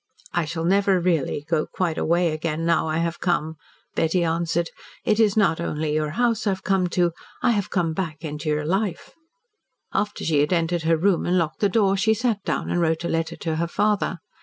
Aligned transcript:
"I 0.33 0.45
shall 0.45 0.65
never 0.65 0.99
really 0.99 1.45
go 1.47 1.67
quite 1.67 1.99
away 1.99 2.31
again, 2.31 2.65
now 2.65 2.87
I 2.87 2.97
have 2.97 3.19
come," 3.19 3.57
Betty 3.93 4.23
answered. 4.23 4.71
"It 5.05 5.19
is 5.19 5.37
not 5.37 5.61
only 5.61 5.93
your 5.93 6.09
house 6.17 6.47
I 6.47 6.49
have 6.49 6.63
come 6.63 6.85
into. 6.85 7.11
I 7.43 7.51
have 7.51 7.69
come 7.69 7.93
back 7.93 8.25
into 8.25 8.49
your 8.49 8.65
life." 8.65 9.13
After 9.93 10.23
she 10.25 10.39
had 10.39 10.53
entered 10.53 10.81
her 10.85 10.97
room 10.97 11.27
and 11.27 11.37
locked 11.37 11.59
the 11.59 11.69
door 11.69 11.95
she 11.97 12.15
sat 12.15 12.43
down 12.43 12.71
and 12.71 12.81
wrote 12.81 13.03
a 13.03 13.09
letter 13.09 13.35
to 13.35 13.57
her 13.57 13.67
father. 13.67 14.17